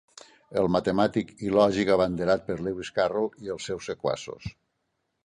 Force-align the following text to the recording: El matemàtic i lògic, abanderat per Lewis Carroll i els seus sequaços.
El 0.59 0.69
matemàtic 0.75 1.33
i 1.47 1.51
lògic, 1.57 1.91
abanderat 1.97 2.47
per 2.47 2.55
Lewis 2.69 2.91
Carroll 2.97 3.29
i 3.49 3.53
els 3.57 3.69
seus 3.71 3.91
sequaços. 3.91 4.49